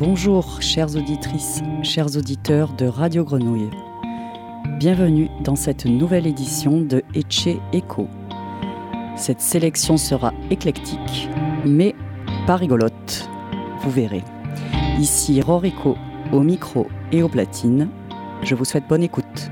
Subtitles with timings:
[0.00, 3.68] Bonjour chères auditrices, chers auditeurs de Radio Grenouille.
[4.78, 8.08] Bienvenue dans cette nouvelle édition de Etche Echo.
[9.14, 11.28] Cette sélection sera éclectique,
[11.66, 11.94] mais
[12.46, 13.28] pas rigolote,
[13.82, 14.24] vous verrez.
[14.98, 15.98] Ici Rorico
[16.32, 17.90] au micro et aux platines.
[18.42, 19.50] Je vous souhaite bonne écoute.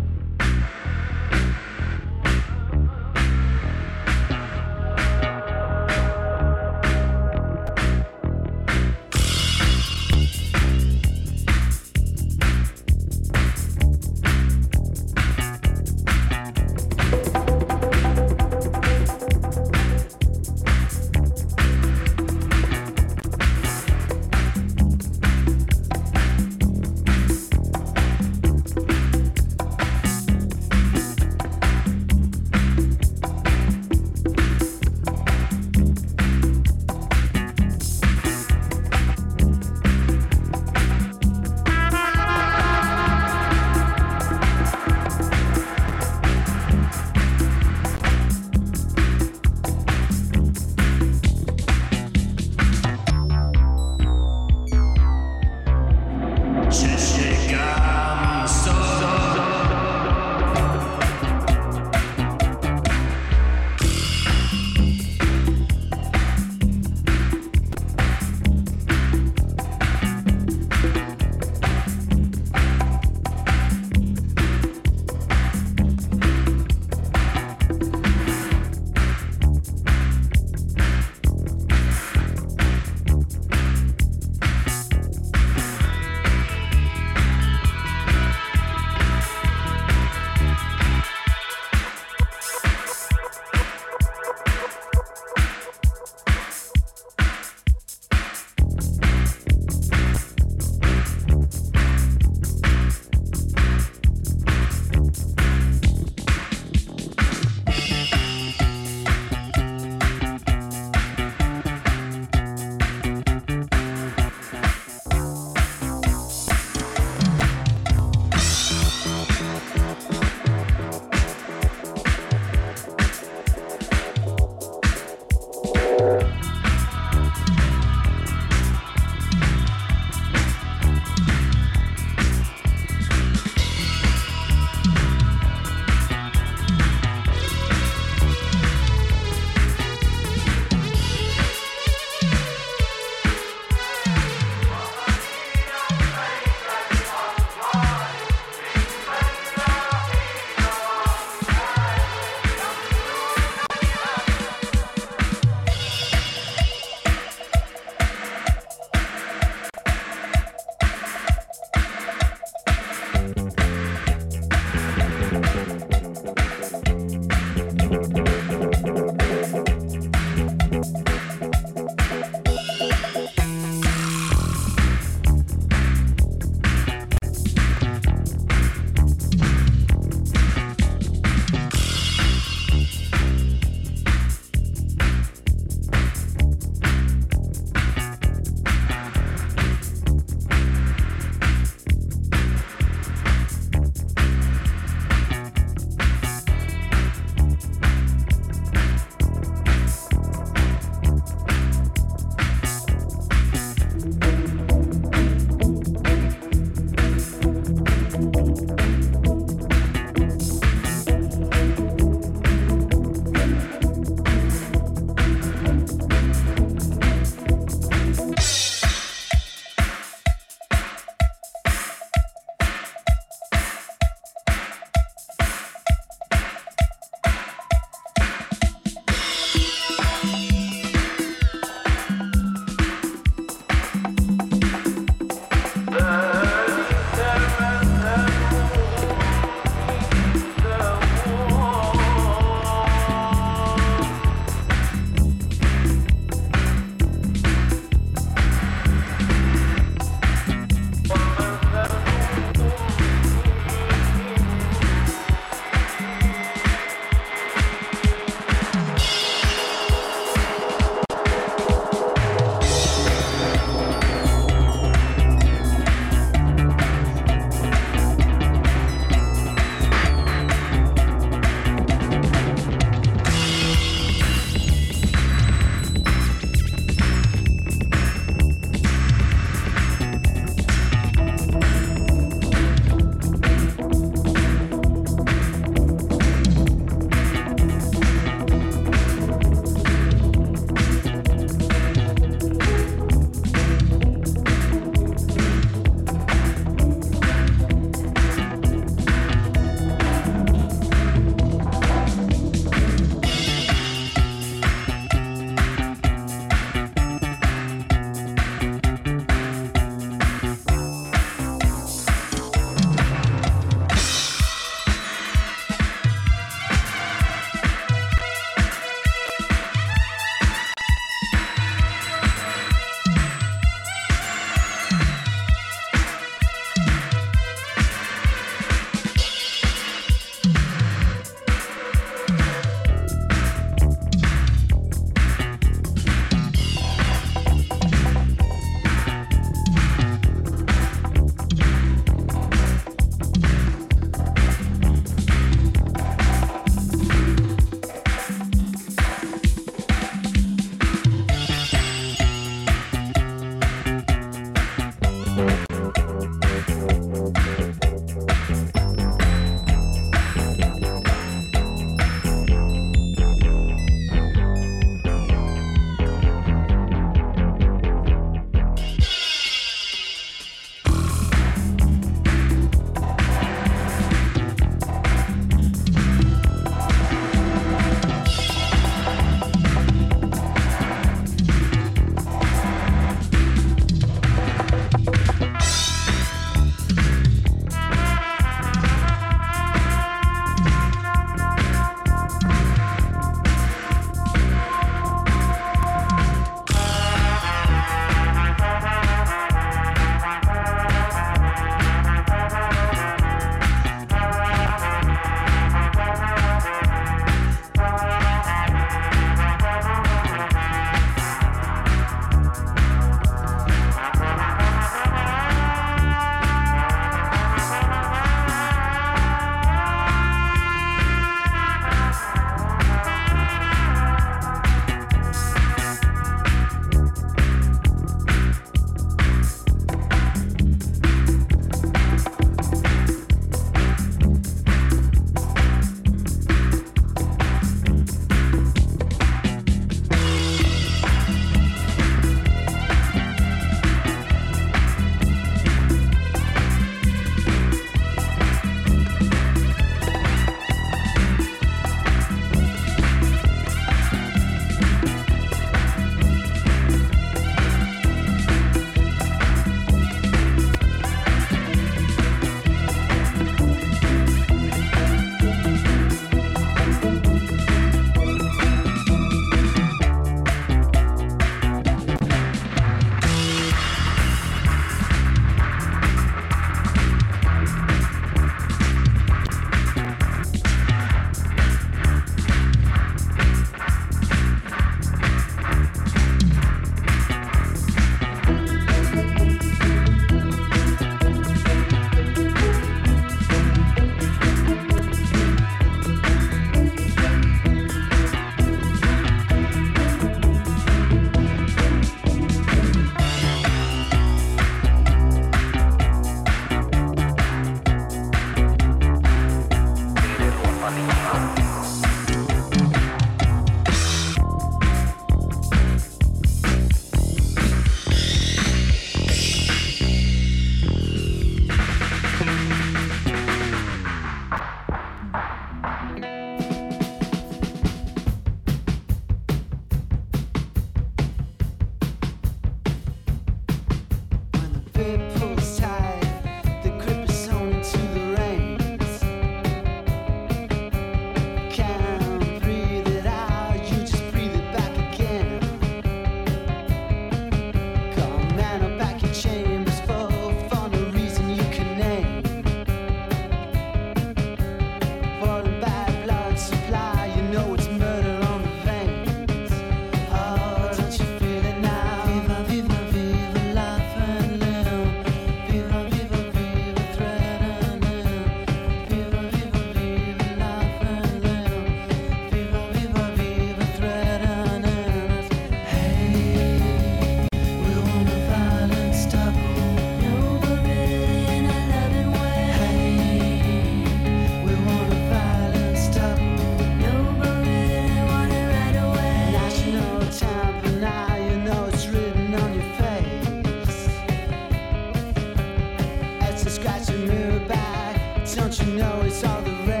[599.19, 600.00] it's all the rest.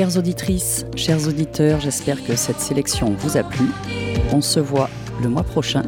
[0.00, 3.66] Chères auditrices, chers auditeurs, j'espère que cette sélection vous a plu.
[4.32, 4.88] On se voit
[5.22, 5.82] le mois prochain,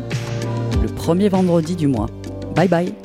[0.82, 2.10] le premier vendredi du mois.
[2.54, 3.01] Bye bye